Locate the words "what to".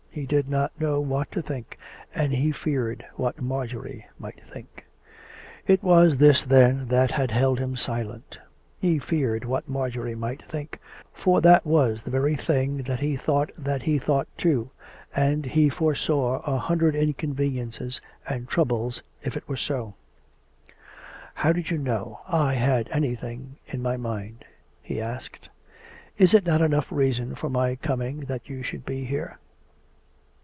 0.99-1.41